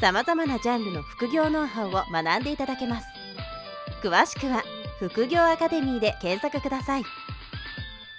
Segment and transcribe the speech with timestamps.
[0.00, 3.08] さまざまなジャンルの副業ノウハウを学んでいただけます
[4.00, 4.62] 詳しくは
[5.00, 7.02] 「副業アカデミー」で検索ください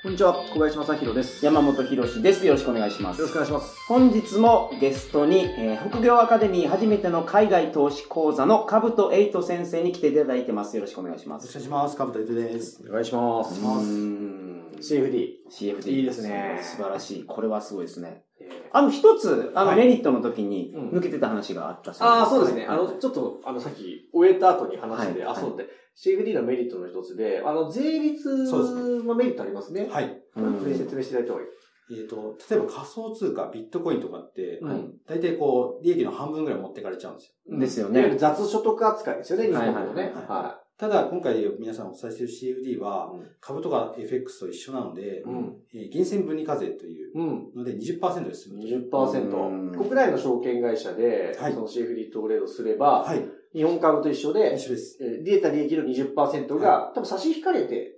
[0.01, 1.45] こんにちは、小林正宏です。
[1.45, 2.45] よ山本博史です。
[2.45, 3.21] よろしくお願いします。
[3.21, 3.75] ろしくお願いします。
[3.85, 10.77] 本日もゲストに、えー副業アカデミー初めての海外投資講座のカブトエイト先生に来ていただいてます。
[10.77, 11.47] よろしくお願いします。
[11.47, 11.97] よろしくお願いします。
[11.97, 12.81] かぶといとです。
[12.87, 13.59] お願いします。
[13.59, 15.27] うーん CFD。
[15.51, 15.91] CFD。
[15.91, 17.25] いいですね素晴らしい。
[17.25, 18.23] これはすごいですね。
[18.41, 22.65] えーあの、一つ、あの、はいメリットの時にうん抜けてた話があったああ、そうですね。
[22.67, 29.87] あの、はいちょっと、あの、さっき、終えた後に話して、はいあ、そうで、CFD のメリットの一つで、あの、税率そうですのメリットありますね。
[29.89, 30.21] はい。
[30.35, 31.49] うんそれ説明していただいた方がいい。
[31.91, 37.59] えっ、と、例えば仮想通貨、ビットコインとかって、はい大体こう、利益の半分ぐらい持ってかれちゃうんですよ。
[37.59, 38.19] ですよねいわゆる。
[38.19, 39.73] 雑所得扱いですよね、日本のね。
[39.73, 47.17] はいはいはいはただ、今回皆さんお伝えしている CFD は、うん株とか FX と一緒なので、うんえー源泉分離課税という。
[47.53, 48.77] ので20%で済むという。
[48.77, 49.77] うん20%。
[49.77, 53.25] 国内の証券会社で、はいその CFD トレードすれば、はい。
[53.53, 54.97] 日本株と一緒で、一緒です。
[55.01, 57.95] えー出た利益の20%が、多分差し引かれて、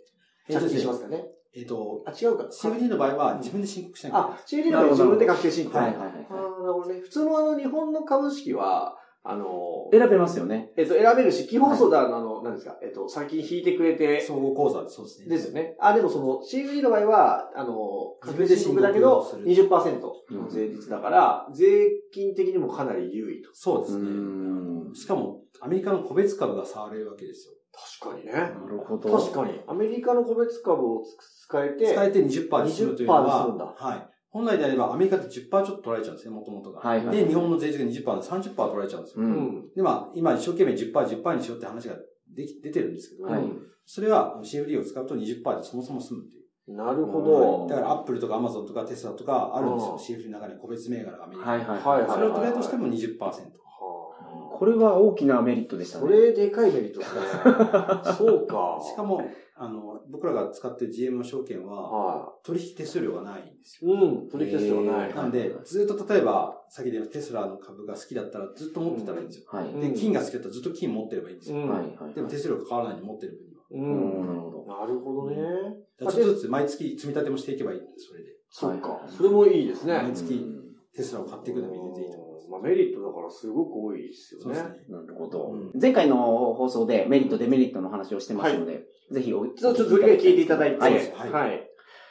[0.49, 1.25] えっ、と着ですね金しますかね。
[1.53, 2.45] えっ、と、あ、違うか。
[2.45, 4.63] CFD の場合は自分で申告しなきゃいけない。
[4.63, 5.77] あ、CFD の場合は自分で確定申告。
[5.77, 6.99] はいはいはいああ、なるほどね。
[6.99, 10.71] 普通のあの、日本の株式は、あの、選べますよね。
[10.75, 15.27] えっと、選べるし、基本相談のあの、何ですか、えっと、先に引いてくれて、総合口座そうですね。
[15.27, 15.75] ですよね。
[15.79, 23.49] あ、でもその、CFD の場合は、あの、確定申告だけど申告20%の税率だから、税金的にもかなり優位と。
[23.53, 24.09] そうですね。
[24.09, 27.53] んしかも、アメリカの個別株が触れるわけですよ。
[27.99, 28.33] 確かにね。
[28.33, 29.17] なるほど。
[29.17, 29.61] 確かに。
[29.67, 34.10] アメリカの個別株を使えて、使えて20%で済むというの20%で済むんだは、はい。
[34.31, 36.79] 本来であればアメリカって10%ちょっと取られちゃうんですね、もともとが。
[36.79, 39.25] はいはいで、日本の税率が20%で30%取られちゃうんですよ。
[39.25, 39.27] う。
[39.27, 39.69] うんん。
[39.75, 41.95] で、まあ、今一生懸命10%、10%にしようって話が
[42.33, 43.43] でき、出てるんですけど、はい
[43.83, 46.77] それは CFD を使うと20%でそもそも済むっていう。
[46.77, 47.67] なるほど。
[47.67, 50.21] だからアップルとかアマゾンとかテスラとかあるんですうんよ。
[50.21, 51.63] CFD の中に個別銘柄がアメリカに。
[51.63, 53.19] はいはいはいはいそれをトレードしても20%。
[53.19, 53.51] は
[54.57, 56.05] これは大きなメリットであしたね。
[56.05, 57.21] それでかいメリットですね。
[58.15, 58.79] そうか。
[58.81, 59.21] しかも、
[59.63, 63.87] あの、僕らが使ってる GM の証券は、は取引手数料がないんですい。
[63.87, 63.93] よ。
[63.93, 64.27] うん。
[64.27, 65.13] 取引手数料ない。
[65.13, 69.45] なんで、ずっと例えば、先で言うテスラの株が好きだったらずっと持ってたらいいんですよ。
[69.51, 69.67] はい。
[69.67, 71.57] うんで、金が好きだったらずっと金持ってればいいんですよ。
[71.57, 72.13] うんはいはい。
[72.15, 73.63] でも手数料かからないに持ってる分には。
[73.69, 74.27] ううんん。
[74.27, 74.65] なるほど。
[74.65, 75.35] なるほどね。
[75.99, 78.29] ちょっとずつ毎月積み立てもしていけばいいんです、それで。
[78.49, 79.11] そうかはい。
[79.11, 79.93] それもいいですね。
[79.93, 80.43] 毎月
[80.95, 84.43] テスラを買っていくのも全然いいと思いまあメリットだからすごく多いですよね。
[84.43, 84.69] そうですね。
[84.89, 85.71] なるほどうん。
[85.79, 86.17] 前回の
[86.53, 90.77] 放送でメリット、デメリットの話をしてますので、ぜひお、ちょっととりあえず聞いていただいて。
[90.77, 91.67] はいはいはい。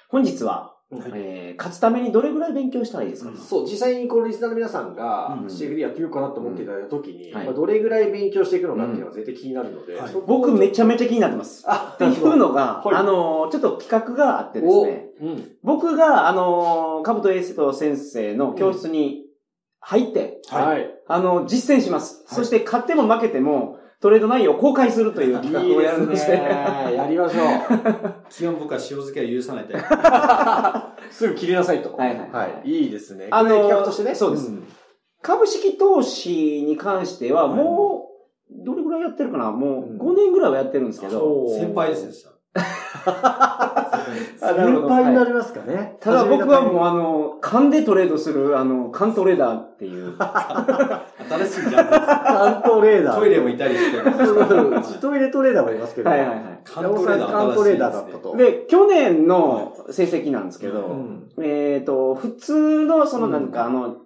[0.08, 11.62] 本日は、はいえー、勝つためにどれぐらい勉強したらいいですか、うんそう、実際にこのリスナーの皆さんがうん CFD やってみようかなと思っていただいたときに、うんはいまあどれぐらい勉強していくのかっていうのは絶対気になるので、うんはい僕めちゃめちゃ気になってます。
[11.66, 15.50] あ、 っていうのが、はいあのーちょっと企画があってですね、おうん。
[15.62, 19.29] 僕が、あのー、かぶとエイスト先生の教室に
[19.80, 20.90] 入って、はい。
[21.08, 22.24] あの、実践します。
[22.26, 26.38] はいそして、勝っても負けても、トレード内容を公開するという企画をやるんでですすね。
[26.38, 26.94] ね。
[26.94, 27.40] やりましょ
[28.30, 31.08] 基本僕は塩漬けは許さないタイプ。
[31.08, 31.12] う。
[31.12, 31.94] すぐ切りなさいと。
[31.94, 32.70] はいはいはい。
[32.70, 33.28] いいですね。
[33.30, 34.14] あの企画としてね。
[34.14, 34.66] そうですん
[35.22, 38.08] 株式投資に関しては、はいも
[38.50, 42.12] う、どれぐらいやってるかなもうんう5年ぐらいはやってるんですけど、先輩ですね、
[44.40, 45.96] 先輩になりますかね。
[46.00, 50.14] ただ僕はもうう、あの、勘でトレードする、あの、勘トレーダーっていう。
[50.18, 53.14] 新しいジャンルで関東レーダー。
[53.14, 53.20] す。
[53.20, 54.10] トイレもいたりして。
[54.10, 56.10] 自 トイレトレーダーもいますけど。
[56.10, 56.38] はいはいはい。
[56.64, 58.36] 関東レーダー関東レーダーだったと。
[58.36, 63.96] で、去年の成績なんですけど、うんえっ、と、普通の、そのうんなんか、あの、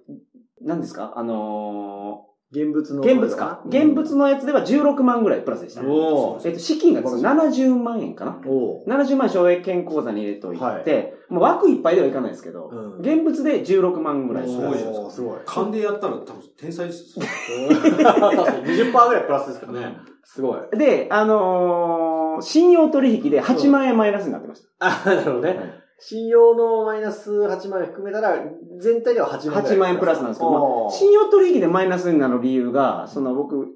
[0.61, 1.13] 何ですか？
[1.17, 3.03] あの現物の。
[3.03, 3.61] ー現物か。
[3.67, 5.83] 現物のやつでは16万ぐらいプラスでした。
[5.83, 8.39] おえっ、と、資金がですね70万円かな。
[8.47, 15.11] お70万証券口座に入れといて、はいもう枠いっぱいではいかないですけど、うん現物で16万ぐらいすごいじゃないですか。
[15.11, 15.39] すごい。
[15.45, 17.19] 勘でやったら多分天才です。
[17.19, 19.97] 確かに20%ぐらいプラスですからね。
[20.23, 20.79] すごい。
[20.79, 24.69] で、あのー信用取引で8万円マイナスになってました。
[24.81, 25.84] あ、なるほどね。
[26.07, 28.37] 信用のマイナス8万円含めたら、
[28.79, 29.75] 全体では8万円ぐらい。
[29.75, 33.69] 8万円プラスなんですけど、まあ信用取引でマイナスになる理由が、その僕、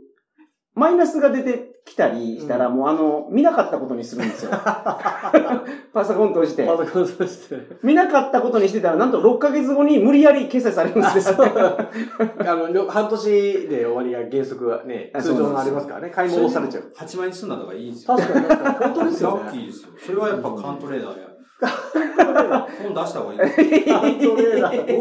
[0.75, 4.51] マイナスが出てきたりしたら、もうあの、見なかったことにするんですよ。
[4.61, 6.67] パソコン通して。
[6.67, 7.57] パソコンとして。
[7.83, 11.37] 見なかったことにしてたら、なんと6ヶ月後に無理やり決済されるんですよ。
[12.45, 13.31] あの、半年
[13.69, 16.11] で終わりが原則はね、あ通常のありますからね。
[16.11, 16.93] 買い戻されちゃう。
[16.95, 18.15] 8万円にすんだとかいいんですよ。
[18.19, 18.77] 確かに確かに。
[18.77, 19.41] 本当ですよね。
[19.45, 19.89] ラッキーですよ。
[20.05, 21.28] それはやっぱカントレーダーで。
[21.61, 24.35] 本出した方がいいど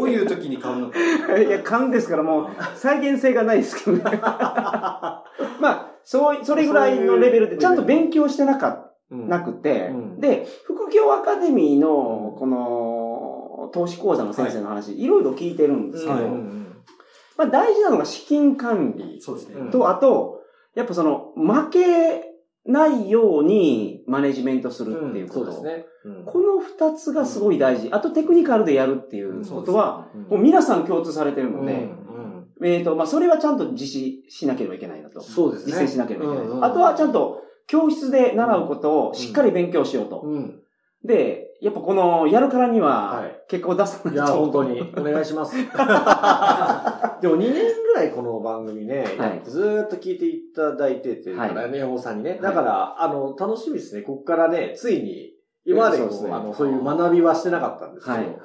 [0.02, 0.98] ういう時に買うのか。
[1.38, 4.02] いや、勘ですからもう、再現性がないですけどね。
[4.20, 9.28] まあ、そう、それぐらいのレベルで、ちゃんと勉強してなか、うん。
[9.28, 10.20] なくて、うん。
[10.20, 15.06] で、副業アカデミーの、この、投資講座の先生の話、い。
[15.06, 16.24] ろいろ聞いてるんですけど、はい
[17.38, 19.20] まあ大事なのが資金管理
[19.70, 20.40] と、あと、
[20.74, 22.27] やっぱその、負け
[22.66, 25.52] ないようにマネジメントするっていうこと。
[25.52, 25.86] そうですね。
[26.04, 27.88] うんこの二つがすごい大事。
[27.92, 32.08] あとテクニカルでやるっていうことは、うんもう皆さん共通されてるので、うん
[32.64, 35.20] えっ、と、まあ、それはちゃんと実施しなければいけないなと。
[35.20, 35.72] そうですね。
[35.72, 36.46] 実践しなければいけない。
[36.46, 40.22] うんうんあとはちゃんと教室で習うことをしっかり勉強しようと。
[40.24, 40.60] うん。
[41.04, 44.14] で、やっぱこの、やるからにははい結果を出さないと。
[44.14, 44.80] いや、本当に。
[44.96, 45.56] お願いします。
[45.56, 45.62] で
[47.28, 52.38] も2年ぐらいこの番組ね、はいずーっと聞いていただいてて、はいさんにね。
[52.42, 54.02] だから、あの、楽しみですね。
[54.02, 55.32] ここからね、ついに、
[55.64, 58.36] 今までこうそうですねあの、そういう学びはしてなかったんですけど、はいはい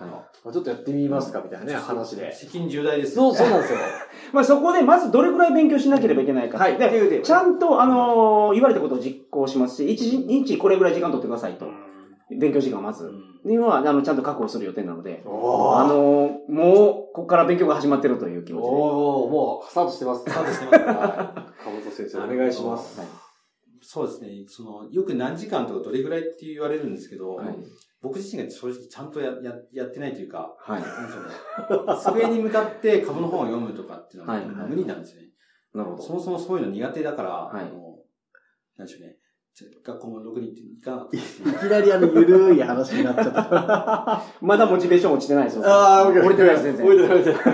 [0.44, 2.34] まあちょっとやってみますかみたいなね、話で。
[2.34, 3.36] 責任重大ですそう、よ。
[3.36, 3.80] そうなんですよ。
[4.34, 6.58] まあそこでまずどれくらい勉強しなければいけないか。
[6.58, 6.78] はい。
[6.78, 11.68] で、っていうちゃんと、あのー言われたことを実行しますし、1日これぐらい時間取ってくださいと。
[12.30, 13.08] 勉強時間をまず。
[13.08, 18.70] っていうのは、あの、ちゃんと確保する予定なので、あのーもう、ここから勉強が始まってるという気持ちで。
[18.70, 20.22] おーもう、スタートしてます。
[20.30, 21.46] スタートしてますは
[21.80, 21.92] い。
[21.92, 23.00] 先生、お願いします。
[23.00, 23.08] はい
[23.86, 24.30] そうですね。
[24.48, 27.56] その、よく何時間とかどれぐらいって言われるんですけど、はい。
[28.02, 30.82] 僕自身が正直ちゃんとやややってないというか、はい。
[30.82, 35.30] なんでしょうね机に向かって株の本を読むとかっていうのははい無理なんですよね。
[35.74, 36.04] なるほど。
[36.04, 37.30] そもそもそういうの苦手だから、
[37.62, 38.00] いあの
[38.78, 39.18] なんでしょうね。
[39.86, 40.52] 学校もろくに
[40.82, 41.20] 行かなかったい
[41.70, 44.24] きなりあの、ゆるい話になっちゃった。
[44.42, 45.64] まだモチベーション落ちてないですよ。
[45.66, 46.88] あー、降りてないです、全然。
[46.88, 47.46] 降りてない、降りてない。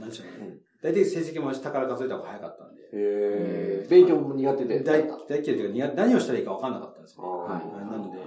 [0.00, 0.58] なんでしょうね。
[0.82, 2.82] 大体成績も下から数えた方が早かったんで。
[2.94, 4.80] へー勉強も苦手で。
[4.82, 7.28] 大大嫌いというか苦、何をしたらいいか分かんなかったんですよね。
[7.28, 7.60] は
[7.90, 8.18] なので、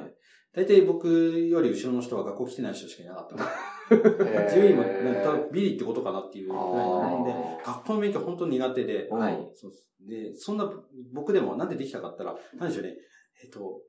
[0.53, 3.76] 大体僕より後ろの人は学校来てない人しかいなかった
[4.53, 4.83] 順位も、
[5.23, 6.47] 多分ビリってことかなっていう。
[6.47, 9.51] で、学校の勉強本当に苦手で、はい。
[9.55, 9.71] そう
[10.07, 10.71] でそんな
[11.13, 12.95] 僕でもなんでできたかったら、なんでしょうね、
[13.43, 13.81] えっと、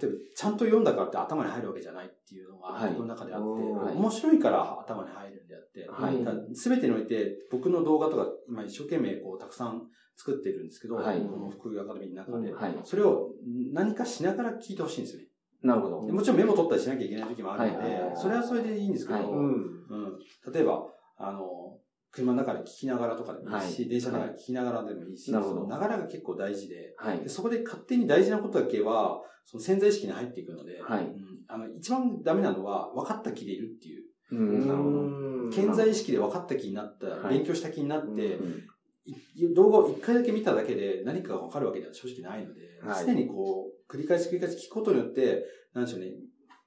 [0.00, 2.92] 例えば、ちゃんと読んだからって頭に入るわけじゃないっていうのがはい。
[2.92, 3.96] 僕の中であって、はい。
[3.96, 6.54] 面白いから頭に入るんであって、はい。
[6.54, 11.20] すべてにおいて僕の動画とか今一生懸命こうたくさん作ってるんですけど、はい。
[11.20, 12.80] この副業アカデミーの中で、はい。
[12.84, 13.32] それを
[13.72, 15.28] 何かしながら聞いてほしいんですよね。
[15.64, 16.06] なるほど。
[16.06, 16.12] で。
[16.12, 19.28] もちろんメモ取ったりしなきゃいけない時もあるので、それはそれでいいんですけど、はい。
[19.28, 19.42] うん。
[19.42, 20.84] うん、例えば、
[21.18, 21.78] あの、
[22.10, 23.88] 車の中で聞きながらとかでもいいし、はい。
[23.88, 27.20] 電車の中で聞きながらでもいいし、そのながらが結構大事ではい。
[27.20, 27.28] で。
[27.28, 31.04] そこで勝手に大事なことだけは、その潜在意識に入っていくので、はい。
[31.04, 31.16] うん。
[31.48, 34.04] あの一番ダメなのは、分かった気でいるっていう。
[34.30, 34.36] う
[35.52, 37.38] 潜在意識で分かった気になった、はい。
[37.38, 38.38] 勉強した気になって、
[39.54, 43.06] 動画を一回だけ見ただけで何かが分かるわけでは正直ないので、はい。
[43.06, 45.44] 常にこう、繰り返し繰り返し聞くことによって、
[45.74, 46.12] なんでしょうね、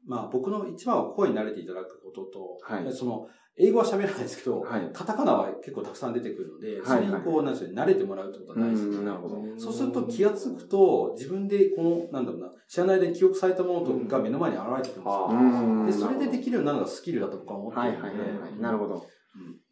[0.06, 3.28] まあ僕の一番は声に慣れていただくことと、はいその、
[3.60, 9.42] 英語は喋らないですけど、はいカタカナは結構たくさん出てくるので、はいそれにこう、なんでしょうね、慣れてもらうってことは大事なるほど。
[9.58, 15.28] そうすると気がつくと、自分でこの、なんだろうな、知らない間に記憶されたものとが目の前に現れてくるんですよ。
[15.30, 18.60] うんで、それでできるようになるのがスキルだと僕は思ってはいるので、はいはいはい。
[18.60, 19.06] なるほど。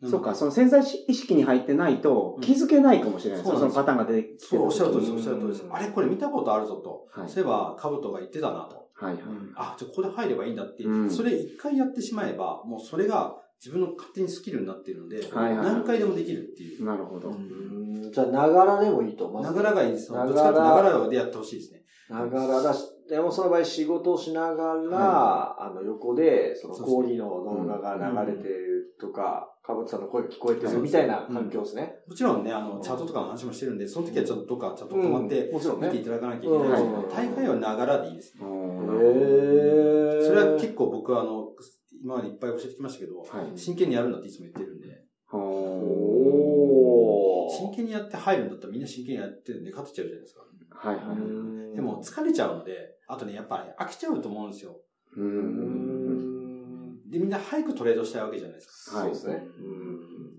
[0.02, 5.66] うんそうか、その潜在意識に入ってないとうん気づけないかもしれないですうなんそのパターンが出てきてそう、おっしゃる通りです、うんおっしゃる通りです。
[5.72, 7.08] あれ、これ見たことあるぞと。
[7.12, 8.88] はいそういえば、カブトが言ってたなと。
[8.94, 9.24] はいはい。
[9.56, 10.84] あ、じゃあここで入ればいいんだって。
[10.84, 16.86] うんそれ一回やってしまえば、もうそれが自分の勝手にスキルになっているので、はいはい何回でもできるっていう。
[16.86, 17.30] なるほど。
[17.30, 19.30] うんじゃあ、ながらでもいいと。
[19.30, 20.12] まずながらがいいです。
[20.12, 21.85] どっちかながらでやってほしいですね。
[22.10, 31.96] ながらだし、でもその場合仕事をしながら、あの横で、その講義の動画が流れてるとか、かぶさんの声聞こえてるみたいな環境ですね。
[32.08, 35.88] もちろんね、あの、チャートとかの話もしてるんで、その時はちょっとどっかちゃんと止まって、もちろんね。
[35.88, 38.46] 見ていただかなきゃいけないですけど、うん大会はながらでいいですね。
[38.46, 41.50] へーそれは結構僕はあの、
[42.04, 43.20] 今までいっぱい教えてきましたけど。
[43.20, 43.58] はい。
[43.58, 44.88] 真剣にやるんだっていつも言ってるんで、
[47.50, 50.42] 真剣にやって入るんだったらみんな真剣にやって寝かってちゃうじゃないですか。
[50.77, 51.75] はいはい。
[51.75, 54.77] でも疲れちゃうので、あとね、やっぱり飽きちゃうと思うんですよ。
[55.15, 55.22] う。
[55.22, 56.15] うん
[57.08, 57.10] ん。
[57.10, 59.00] で、みんな早くトレードしたいわけじゃないですか。
[59.00, 59.48] はいそうですね。
[59.60, 59.96] うん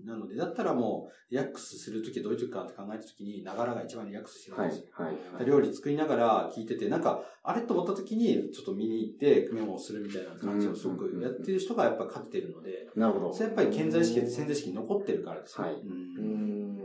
[0.07, 4.85] なので、だったらもう、リラックスするときはどういうときかって考えたときに、ながらが一番リラックスしてるんはいですよ。
[4.97, 5.45] はい。
[5.45, 13.33] 料理作りながら聞いてて、なんか、あれと思ったときに、ちょっと見に行って、メモをするみたいな感じをすごくやってる人がやっぱ勝ってるので、なるほど。
[13.33, 15.65] それやっぱり潜在意識、潜在意識に残ってるからですよ。
[15.65, 16.77] はいうんうん。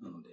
[0.00, 0.30] なので、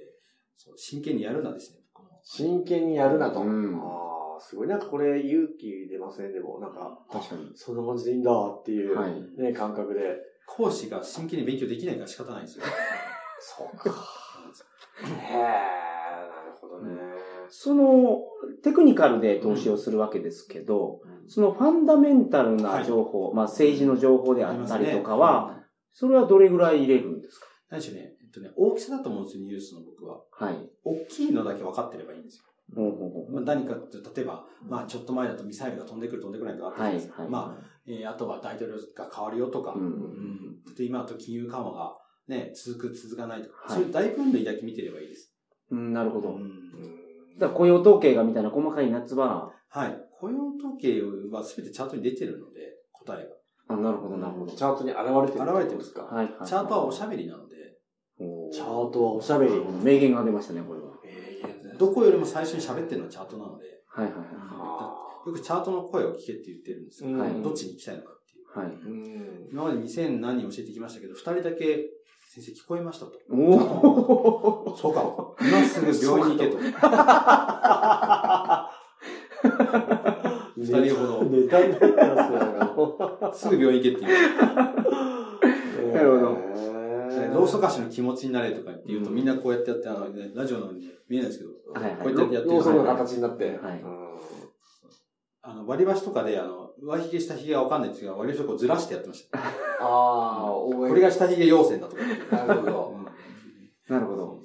[0.56, 1.83] そう真剣にやるなですね。
[2.24, 3.42] 真剣にやるなと。
[3.42, 4.68] うんああ、すごい。
[4.68, 6.60] なんかこれ勇気出ますね、でも。
[6.60, 7.52] なんか、確かに。
[7.54, 10.18] そんな感じでいいんだっていう、はいね、感覚で。
[10.46, 12.66] 講師が真剣に勉強できないから仕方ないんですよ。
[13.40, 13.90] そうか。
[15.02, 16.92] へえ、なるほどね。
[17.50, 18.22] その、
[18.62, 27.40] テクニカルで投資をするわけですけど、そのファンダメンタルな情報、まあ政治の情報であったりとかは、それはどれぐらい入れるんです
[27.70, 28.14] 何でしょうね。
[28.34, 30.20] とね、大きさだと思うんですよ、ニュースの僕は。
[30.32, 30.70] かはい。
[30.84, 32.44] 大きいのだけ分かってればいいんですよ。
[32.76, 37.22] ほうほうほうまあ、何かって、例えば、まあ、ちょっと前だとミサイルが飛んでくる飛んでこないとかあったじゃないですか。
[37.22, 41.98] はいまあ、えーあとは大統領が変わるよとか、うんうんで今だと金融緩和が
[42.28, 45.36] ね、続く、続かないとか、はいそういう大分類だけ見てればいいです。
[45.70, 46.30] うん、なるほど。
[46.30, 46.50] うん
[47.38, 49.98] だから雇用統計がみたいな細かい夏は、はい。
[50.20, 53.28] 雇用統計は全てチャートに出てるので、答え
[53.68, 54.52] あ、なるほど、なるほど。
[54.52, 55.52] チャートに現れてる。
[55.52, 56.04] 現れてるんですか？
[56.04, 56.34] はい、はい。
[56.40, 56.46] が。
[56.46, 57.53] チャートはおしゃべりなので、お
[58.54, 59.52] チャートはおしゃべり。
[59.82, 60.94] 名言が出ましたね、これは。
[61.80, 64.12] どこよりも最初に喋ってるのはチャートなので、はい、は
[65.26, 67.18] い、よくチャートの声を聞けって言ってるんですよ。
[67.18, 68.46] はいどっちに行きたいのかっていう。
[68.60, 68.72] はい。
[69.52, 71.90] 今まで2000何人教えてきましたけど、2人だけ
[72.30, 73.14] 先生聞こえましたと。
[73.32, 73.36] お
[74.72, 75.04] おそうか。
[75.42, 76.58] 今すぐ病院に行けと。
[80.56, 83.50] 二人ほどネタになってますよ。
[83.50, 84.16] すぐ病院行けってい
[85.90, 85.94] う。
[85.94, 86.43] なるほど
[87.44, 93.46] ねローソク足の気持ちになれとかって言うと、みんなこうやってやって、あの、ね、ラジオなのに見えないですけど、はいロこうやってやってローソクの形になって。
[93.46, 94.04] はいうん
[95.46, 99.40] あの、割り箸とかで、あの、上髭下髭がわかんないんですが、割り箸をこうずらしてやってました。
[99.40, 99.44] あ
[99.82, 102.02] あ、応これが下髭要線だとか。
[102.46, 102.98] なるほど。
[103.90, 104.40] なるほど。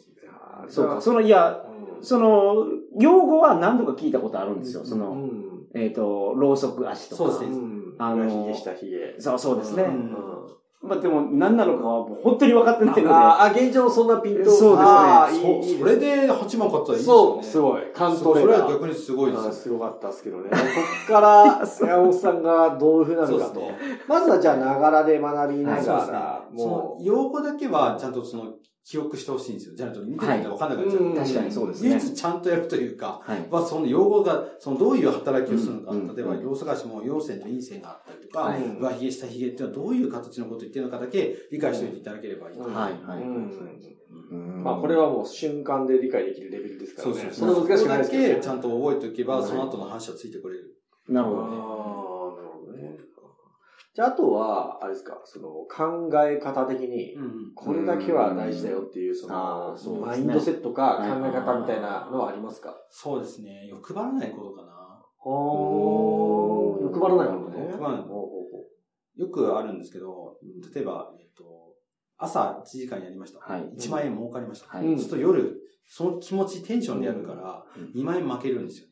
[0.68, 2.66] そうか、その、いや、うんその、
[2.98, 4.84] 用語は何度か聞いたことあるんですよ。
[4.84, 5.66] その、うん。
[5.74, 7.30] えっと、ろうそく足とか。
[7.30, 7.94] そうですねうん。
[7.98, 9.14] あの上髭下髭。
[9.20, 9.84] そう、そうですね。
[10.82, 13.08] うんまあでも、何なのかは本当に分かってないので。
[13.08, 14.50] ああ、現状そんなピント。
[14.50, 17.44] そうですねそそれで8万買ったらいいですそう。
[17.44, 17.82] すごい。
[17.92, 18.40] 関そ東レ。
[18.42, 19.48] それは逆にすごいですよ。
[19.48, 20.50] あーすごかったですけどね。
[20.50, 23.62] こっから、山本さんがどういう風になるかと。
[24.06, 26.44] まずはじゃあ、ながらで学びなはいがそうですねら、。
[26.56, 28.44] そのも用語だけはちゃんとその
[28.88, 29.74] 記憶してほしいんですよ。
[29.76, 31.02] じゃないと見てないと分かんなくなっちゃう。
[31.02, 31.90] はいうん確かにそうですね。
[31.90, 33.46] 唯一ちゃんとやるというか、はい。
[33.50, 43.04] まあ、その用語が、そのどういう働きをするのか、うん例えば、うん要素がしも陽線と陰線があったりとか、はい上髭、下髭っていうのはどういう形のことを言ってるのかだけ理解しておいていただければいいと思います。
[43.04, 43.24] はいはい
[44.64, 47.14] まあ、これはもう瞬間で理解できるレベルですからね。
[47.14, 47.66] そうそうそう。
[47.66, 50.74] それ難しくないですけどねそこだけちゃんと覚えておけば、はいその後の話はついてこれる。
[51.08, 52.07] なるほどね。
[53.98, 62.76] じゃあ、あとは、あれですか、その、考え方的に、うんこれだけは大事だよっていう、そあの、マインドセットか考はいえ方みたいなのはありますか？
[62.90, 63.66] そうですね。
[63.68, 64.68] 欲張らないことかな。
[65.26, 67.70] 欲張らないものね。
[67.72, 68.64] 欲張らないほうほうほ
[69.16, 70.38] よくあるんですけど、
[70.72, 71.74] 例えば、えっと、
[72.18, 73.40] 朝1時間やりました。
[73.40, 74.68] はい1万円儲かりました。
[74.76, 74.86] はい。
[74.86, 78.86] うんそうすると夜、その気持ち、テンションでやるから、うん2万円負けるんですよ。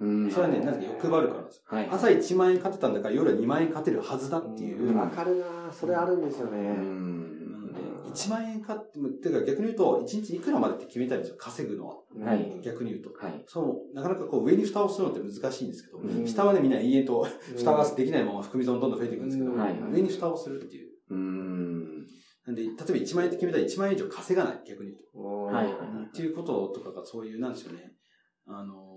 [0.00, 1.62] うんそれはね、なぜか欲張るからですよ。
[1.66, 1.88] はい。
[1.90, 4.90] 朝1万円勝てたんだから夜は2万円勝てるはずだっていう。
[4.90, 6.60] うんわかるなそれあるんですようね。
[6.72, 7.52] ん。
[7.52, 7.80] なので、
[8.12, 8.90] 1万円勝っ
[9.20, 11.36] て、てか逆に言うと、1日いくらまでって決めたいんですよ。
[11.38, 11.96] 稼ぐのは。
[12.24, 13.10] はい逆に言うと。
[13.18, 13.44] はい。
[13.46, 17.26] そう、なかなかこう上に蓋をするのって難しいんですけど、うん下はね、みんな永遠と
[17.56, 20.88] 蓋ができないまま含み損どんどん増えていくんですけど、うんはい上に蓋をするっていう。
[21.10, 22.06] うん。
[22.46, 25.18] なんで、例えば1万円って決めたら1万円以上稼がない、逆に言うと。
[25.46, 25.74] はいはい
[26.08, 27.92] っていうこととかがそういう、なんでしょうね。
[28.46, 28.87] あの、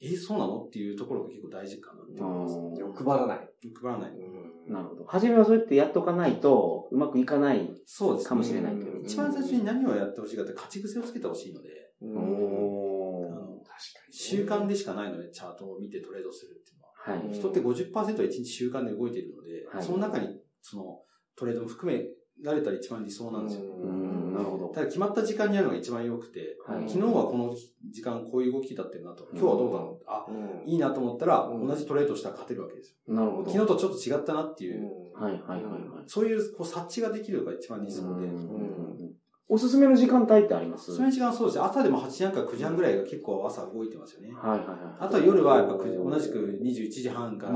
[0.00, 0.64] えーそうなの？
[0.64, 2.80] っていうところが結構大事かなって思います。
[2.80, 3.38] 欲張らない。
[3.38, 4.12] 配らない。
[4.68, 5.04] なるほど。
[5.04, 7.70] 初めはそうやってやっとかないと、うまくいかない。
[8.24, 8.90] かもしれないけど。
[8.92, 11.68] うん一番最初に何をやってほしいかって勝ち癖をつけてほしいので、
[12.02, 13.62] うんあおーの
[14.10, 17.24] 習慣でしかないので、チャートを見てトレードするっていうのは。
[17.28, 17.34] はい。
[17.34, 21.00] 人って50%は1日習慣で動いているので、はいその中にその
[21.36, 22.04] トレードも含め
[22.42, 23.62] られたら一番理想なんですよ。
[23.64, 24.05] うん、なるほど。
[24.76, 26.86] ただ決まった時間にやるのが一番良くて、はい。
[26.86, 27.56] 昨日はこの
[27.90, 30.04] 時間こういう動きだってるなと、今日はどうだろう。
[30.06, 30.70] あ、うん。
[30.70, 31.66] いいなと思ったら、うん。
[31.66, 33.14] 同じトレードしたら勝てるわけですよ。
[33.14, 33.50] なるほど。
[33.50, 36.04] 昨日とちょっと違ったなっていう、はいはいはいはい。
[36.06, 39.12] そういうこう察知ができるのが一番理想で、うん。
[39.48, 40.94] おすすめの時間帯ってあります？
[40.94, 41.64] その時間はそうですね。
[41.64, 44.28] 朝でも8時半から9時半ぐらいが結構朝動いてますよね。
[44.34, 44.78] はいはいはい。
[45.00, 47.52] あとは夜はやっぱ9時同じく21時半から、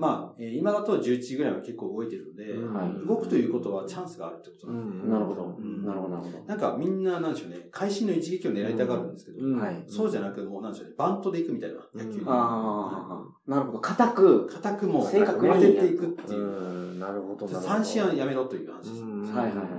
[0.00, 5.46] まあ、えー今だと11時ぐらいは結構動いてるので、はい動くということはチャンスがあるってことなんで、なるほど。
[5.60, 6.44] んなるほどなるほど。
[6.44, 12.24] なんかみんななんでしょうね、会心の一撃を狙いたがるんですけど、はいそうじゃなくもうなんでしょうね、バントでいくみたいな野球に。
[12.26, 13.78] ああ、なるほど。
[13.80, 14.46] 固く。
[14.46, 16.40] 固くもう正確に当てていくっていう。
[16.40, 17.46] ん、なるほど。
[17.46, 19.02] 三振はやめろという話です。
[19.02, 19.70] はいはいはいはい。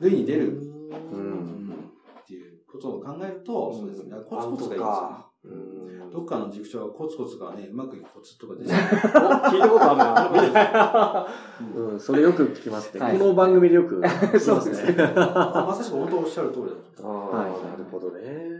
[0.00, 0.74] 塁に出るう。
[1.12, 1.74] うんん
[2.20, 4.16] っていうことを考えると、そうですね。
[4.28, 5.33] コツコツがいいですよね。
[5.44, 5.74] うん
[6.10, 11.26] どっかの塾長はコツコツがね、うまくいくコツとかで、お聞いたことあるな。
[11.74, 13.00] うん、それよく聞きますね。
[13.00, 14.94] はいこの番組でよく聞きますね。
[15.16, 17.08] まさしく本当おっしゃる通りだと。
[17.08, 18.54] はいなるほどね。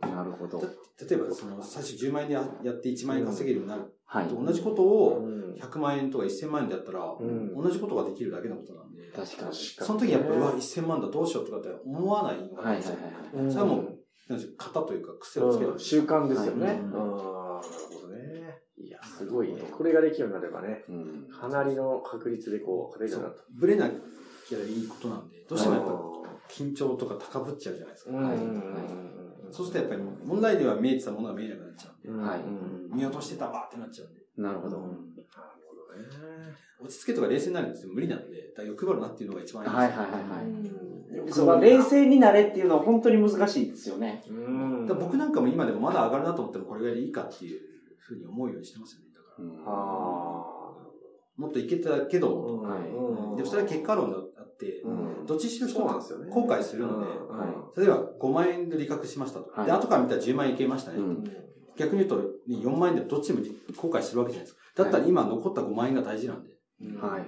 [0.00, 0.60] なるほど。
[0.60, 4.26] 例えば、その、最初10万円でややって1万円稼げるようになるはい。
[4.28, 9.54] と同じことうをん100万円とか1000万円でやったら、うん同じことができるだけのことなんで、確かに。
[9.56, 15.78] その時やっぱ、うわ、1000万だ、どうしようとかって思わないのがはいはいそれはもう型というか癖をつけるうん。
[15.78, 16.66] 習慣ですよね。
[16.66, 18.58] はいああ、なるほどね。
[18.78, 19.62] いや、すごいね。
[19.62, 21.28] これができるようになればね、うん。
[21.28, 23.44] かなりの確率でこう、勝てるようになると。
[23.58, 25.92] ブレなきゃいいことなんで、どうしてもやっぱ
[26.48, 28.10] 緊張とか高ぶっちゃうじゃないですか。
[28.10, 29.12] うんうんうん
[29.52, 34.78] そうするとやっぱり問題では見えてたものが見えなくなっちゃうんで、うんはいうん見落としてたわってなっちゃうんで、なるほど。
[36.80, 40.44] 落ち着けとか冷静になるって無理なんで、だから欲張るなっていうのが一番いいですはいはいはいはい。
[40.44, 40.92] うん
[41.30, 44.24] その冷静になれっていうのは本当に難しいですよね。
[44.28, 47.60] うんだ僕なんかも今でもまだ上がるなと思ってもこれぐらいでいいかっていう
[47.98, 49.06] ふうに思うようにしてますよね。
[49.14, 50.52] だからうんあ
[51.36, 52.20] もっといけたけあ。
[52.20, 56.30] ど、はいうんでもそれは結果論であって、うんどっちにしろ人はそうなんですよね。
[56.30, 59.50] 後悔するので、うんはい例えば5万円で利確しましたと。
[59.54, 60.98] はいで、後から見たら10万円いけましたね。
[60.98, 61.24] うん
[61.74, 63.46] 逆に言うと、4万円でどっちでも
[63.76, 64.61] 後悔するわけじゃないですか。
[64.76, 66.50] だったら今残った5万円が大事なんで、
[66.80, 67.10] うんはい。
[67.12, 67.20] はい。
[67.20, 67.26] はい。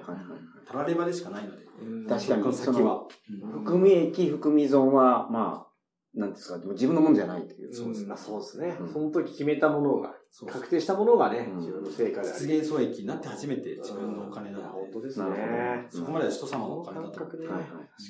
[0.66, 2.06] たらればでしかないので、うん。
[2.06, 2.42] 確かに。
[2.42, 3.04] この先は。
[3.52, 7.74] 含み益、含み損は、まあ、なんですか、でも自分のものじゃないという。
[7.74, 8.14] そうですね。
[8.16, 8.76] そうですね。
[8.80, 8.92] うん。
[8.92, 10.14] その時決めたものが、
[10.46, 12.46] 確定したものがねうん、自分の成果であり。
[12.46, 15.86] 実現損益になって初めて自分のお金なので、本当ですね。
[15.90, 17.20] そこまでは人様のお金だと。
[17.20, 17.64] 感覚ね、はいはい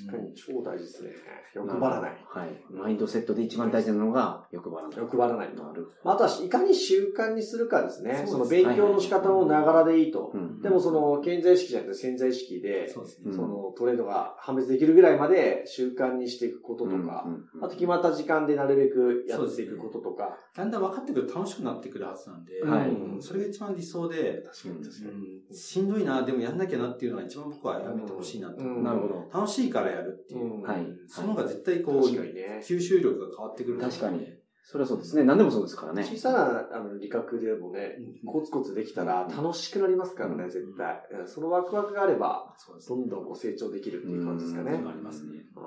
[0.06, 1.10] 確かに超大事ですね。
[1.54, 2.16] 欲張らない。
[2.26, 2.48] はい。
[2.70, 4.98] マインドセットで一番大事なのが欲張らない。
[4.98, 8.24] 欲張らないとなるあとはいかに習慣にするかですね。
[8.26, 10.32] その勉強の仕方をながらでいいと。
[10.34, 13.00] うんでもその、健在意識じゃなくて潜在意識で、そ
[13.42, 20.36] のトレードが判別できるぐらいまで習慣にしていくこととか、うんうんあと決まった時間でなるべくやっていくこととか。
[20.56, 25.42] だんだん分かってくると楽しくなってくるなんで、はいうんそれが一番理想で、確かに確かに。
[25.48, 28.56] うんしんどいな、でもやんなきゃなっていうのが一番僕はやめてほしいなと。
[28.62, 29.30] うんなるほど。
[29.32, 30.44] 楽しいからやるっていう。
[30.44, 32.04] うんはいその方が絶対こう。
[32.04, 34.44] 吸収力が変わってくる確かに。
[34.66, 35.24] それはそうですね。
[35.24, 36.02] 何でもそうですからね。
[36.02, 41.02] 小さなあの理覚でもね、コツコツできたら楽しくなりますからね、うん絶対。
[41.20, 44.72] うんそのワクワクがあれば、そうですどんどんこう成長できるっていう感じですかね。
[44.72, 45.32] うんありますね。
[45.32, 45.58] 見ててな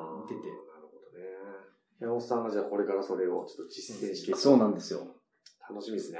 [0.81, 1.25] るほどね。
[1.99, 4.39] 山本さんがじゃあこれからそれをちょっと実践していく。
[4.39, 5.05] そうなんですよ。
[5.69, 6.19] 楽しみですね。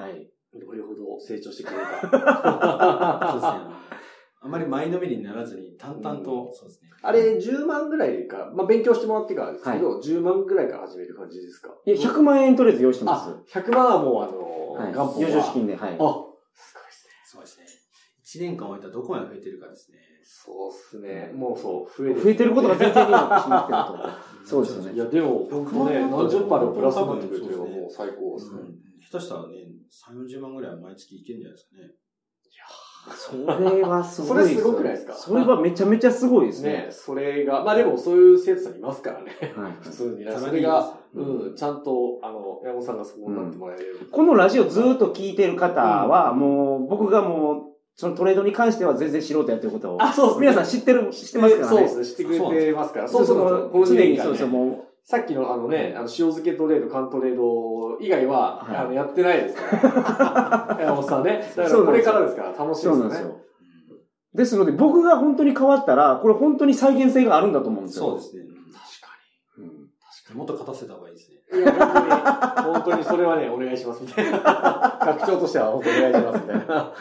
[0.00, 0.28] はい。
[0.52, 3.30] どれほど成長してくれる そうか。
[3.34, 3.74] ですね。
[4.40, 6.90] あまり前のめりにならずに淡々と、そうですね。
[7.02, 11.74] あれ、10万ぐらいか、まあ、勉強してもらってからですけど、10万ぐらいから始める感じですか？
[11.86, 13.30] いや、100万円とりあえず用意してます。
[13.30, 14.92] あ、100万はもうあの、はい。
[14.92, 15.14] 元本は。
[15.16, 15.92] 余剰資金で、はい。
[15.92, 17.12] あ、すごいですね。
[17.24, 17.66] そうですね。
[18.24, 19.98] 1年間置いたらどこまで増えてるかですね。
[20.24, 21.32] そうっすね。
[21.34, 23.78] もうそう、増え増えてることが前提になってしまってる
[24.44, 24.48] と。
[24.48, 24.92] そうですよね。
[24.94, 28.60] いや、でも、本当ね、何十パーでもプラスになってくれてればそうですねもう最高ですね。
[28.60, 29.54] うん下手したらね、
[29.90, 31.90] 3、40万ぐらいは毎月いけるんじゃないですかね。
[33.16, 35.12] それはすごいそれすごくないですか？
[35.12, 36.88] それはめちゃめちゃすごいですねね。
[36.90, 39.32] それが、まあでもそういう生徒さんいますからね。
[39.54, 44.08] はい普通にそれが、うん、ちゃんと、あの、山本さんがそこになってもらえる。
[44.10, 47.62] このラジオずっと聞いてる方は、もう僕がもう、
[47.94, 50.46] そのトレードに関しては全然素人やってることを、あ、そうですね。
[50.48, 51.76] 皆さん知ってる、知ってますからね。
[51.76, 52.04] そうですね。
[52.06, 53.08] 知ってくれてますから。
[53.08, 60.78] そうそうの常にそうそう、もさっきのあのね、あの、塩漬けトレード、缶トレード以外は、はいあの、やってないですから。
[60.80, 61.52] 山本さんね。
[61.54, 63.00] だからこれからですから、楽う、しいですよね。
[63.00, 63.40] そうなんですよ。
[64.34, 68.06] ですので、僕が本当に変わったら、これ本当に再現性があるんだと思うんですよ。
[68.06, 68.42] そうですね。
[68.42, 68.54] うん
[70.34, 71.60] もっと勝たせた方がいいですね。
[71.60, 72.73] いや、本当に
[73.14, 74.38] それはね、お願いします、みたいな。
[75.06, 76.64] 学長としては本当にお願いします、みたいな。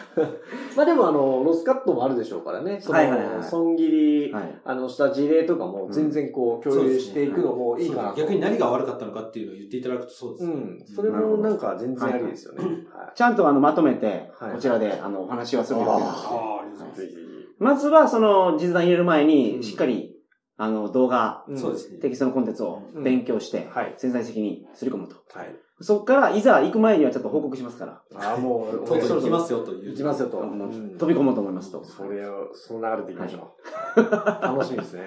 [0.78, 2.80] まあでも、あの、ロスカットもあるでしょうからね。
[2.80, 4.62] その、はいはいはい損切り、はい。
[4.64, 8.18] あの、した事例とかも全然こう、共有していくのもいいかなと。
[8.18, 10.54] 逆に何が悪かったのかっていうのを言っていただくとそうですね。
[10.54, 10.86] うん。
[10.86, 12.64] それもなんか全然ありですよね。
[12.64, 13.12] はい。
[13.16, 17.22] ちゃんとあの、まとめて、はいこちらで、あの、お話はするようになってああ、ありがとうございぜひぜ
[17.58, 20.14] まずは、その、実弾入れる前うんに、しっかり、
[20.58, 21.98] あの、動画、うですね。
[22.00, 23.94] テキストのコンテンツを勉強して、はい。
[23.98, 25.16] 潜在的にすり込むと。
[25.34, 25.56] はい。
[25.84, 28.02] そこから、いざ行く前にはちょっと報告しますから。
[28.16, 29.92] ああ、もう、 とうとう行きますよという。
[29.92, 30.38] 行きますよと。
[30.38, 31.84] 飛び込もうと思いますと。
[31.84, 33.56] それを、その流れでいきましょ
[33.98, 34.02] う。
[34.42, 35.02] 楽しみですね。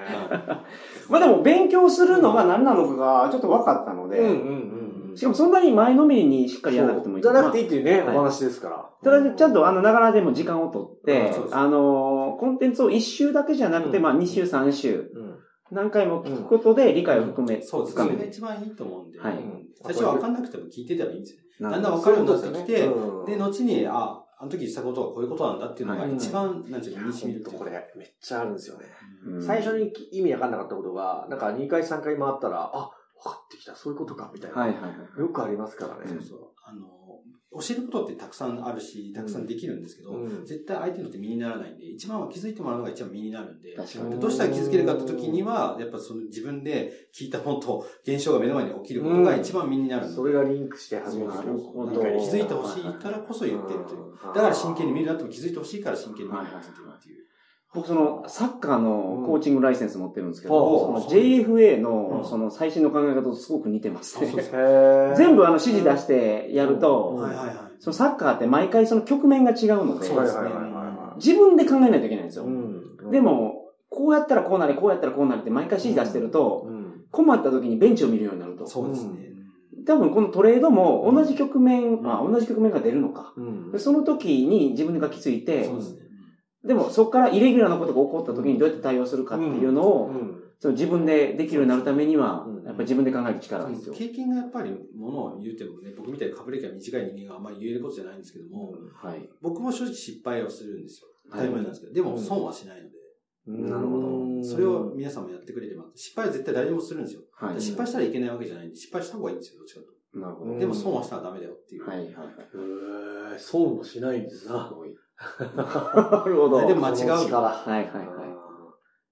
[1.08, 5.16] まあでも、勉強するのが何なのかがちょっと分かったので、うんうんうんうん。
[5.16, 7.66] しかもそんなに前のめりにしっかりやらなくてもいいじゃなくていいい。
[7.68, 8.86] っていうね、はいお話ですから。
[9.02, 15.35] ただ、ちゃんとあの、ながらでも時間をとってあの、コンテンツを1週だけじゃなくて、うんまあ2週3週、うん。
[15.70, 17.96] 何回も聞くことで理解を含め、そうです。
[17.96, 19.34] それが一番いいと思うんで、はい。
[19.34, 23.26] うん最初は分かんなくても聞いてたらいいんですよだんだん分かるようになってきて、うん。
[23.26, 26.14] で、後に、あ、あの時したことはこういうことなんだっていうのがはい。
[26.14, 27.58] 一番、なんていうか、身に染みるっていう。
[27.58, 28.86] かこれ、めっちゃあるんですよね。
[29.26, 29.42] うん。
[29.42, 32.90] 最初に意味わかんなかったことが、なんか2回3回回ったら、あ、
[33.22, 34.56] 分かってきじゃあそういうことか、みたいな。
[34.56, 35.20] はいはいはい。
[35.20, 36.02] よくありますからね。
[36.06, 36.38] そうそう。
[36.64, 36.96] あの、
[37.52, 54.34] 教えることってたくさんあるし、たくさんできるんですけど、うん絶対相手にとって身にならないんで、一番は気づいてもらうのが一番身になるんで、どうしたら気づけるかって時には、やっぱその自分で聞いた本と現象が目の前に起きることが一番身になるんで、それがリンクして始めなるるほどだから気づいてほしいからこそ言ってるという。
[54.34, 57.26] だから真剣に見るなっても気づいてほしいから真剣に見るなっていう。
[57.74, 64.26] 僕そのサッカーのコーチングライセンス持ってるんですけうんど、その JFA うのんその最新の考え方とすごく似てますね。
[64.30, 67.26] そうそうへー全部あの指示出してやると。
[67.78, 70.08] そのサッカーって毎回その局面が違うので、
[71.16, 72.44] 自分で考えないといけないんですよ。
[72.44, 78.66] うんで、も、こうやったらこうなれ、こうやったらこうなれって毎回指示出してると、うん困った時にベンチを見るようになると。
[78.66, 79.30] そうですね。
[79.86, 83.32] 多分このトレードも同じ局面、まあ同じ局面が出るのか。
[83.78, 86.00] その時に自分が気づいてそう、ですね。
[86.66, 93.94] でもそこからイレギュラーなことが起こった時にどうやって対応するかっていうのを、うんその自分でできるようになるためにはうん、やっぱり自分で考える力ですよ。
[93.94, 99.28] 経験がやっぱりものを言うてもね、僕みたいにかぶれきが短い人間があんまり言えることじゃないんですけども、はい。
[99.42, 101.08] 僕も正直失敗をするんですよ。
[101.30, 106.04] 当はいたり前なんですけど、でも損はしないので、なるほどそれを皆さんもやってくれてます。
[106.04, 107.20] 失敗は絶対誰にもするんですよ。
[107.34, 107.60] はい。
[107.60, 110.58] 失敗したらいけないわけじゃないんで、失敗した方がいいんですよ、どっちかとなるほど。
[110.58, 111.86] でも損はしたらダメだよっていう。
[111.86, 112.14] はいはいはい。
[112.14, 114.68] へー損もしないんですな。
[114.68, 114.96] すごい。
[115.56, 116.66] なるほど。
[116.66, 117.40] でも間違う力。
[117.40, 117.86] はいはいはい。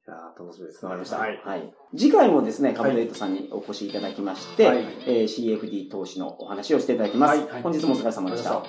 [0.06, 0.84] いやー楽しみです。
[0.84, 1.16] わかりました。
[1.16, 1.72] ははいい。。
[1.96, 7.38] 次回もですね、カブレイトさんにお越しいただきまして、はいえー CFD 投資のお話をしていただきます。
[7.38, 8.58] はいはい本日もお疲れ様でした。
[8.58, 8.68] あり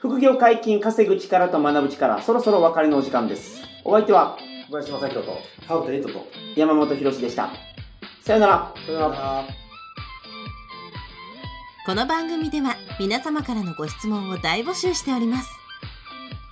[0.00, 3.60] 副業解禁、稼ぐ力と学ぶ力、そろそろお別れのお時間です。
[3.84, 4.36] お相手は
[4.68, 5.36] 小林正宏と。
[5.66, 6.24] ハウとエイトと。
[6.54, 7.50] 山本博史でした。
[8.22, 8.72] さよなら。
[8.86, 9.44] さよなら。
[11.86, 15.48] この番組では皆様からのご質問を大募集しております